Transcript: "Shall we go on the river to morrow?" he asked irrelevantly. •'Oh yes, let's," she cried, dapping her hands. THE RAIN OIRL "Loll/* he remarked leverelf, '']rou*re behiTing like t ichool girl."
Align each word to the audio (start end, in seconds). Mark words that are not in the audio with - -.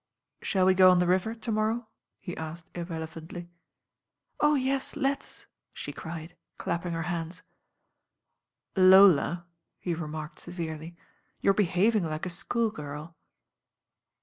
"Shall 0.41 0.65
we 0.65 0.73
go 0.73 0.89
on 0.89 0.97
the 0.97 1.05
river 1.05 1.35
to 1.35 1.51
morrow?" 1.51 1.87
he 2.19 2.35
asked 2.35 2.71
irrelevantly. 2.73 3.51
•'Oh 4.39 4.59
yes, 4.59 4.95
let's," 4.95 5.45
she 5.73 5.91
cried, 5.93 6.35
dapping 6.57 6.93
her 6.93 7.03
hands. 7.03 7.43
THE 8.73 8.81
RAIN 8.81 8.93
OIRL 8.95 9.05
"Loll/* 9.13 9.43
he 9.77 9.93
remarked 9.93 10.39
leverelf, 10.47 10.93
'']rou*re 11.43 11.53
behiTing 11.67 12.01
like 12.09 12.23
t 12.23 12.29
ichool 12.29 12.73
girl." 12.73 13.15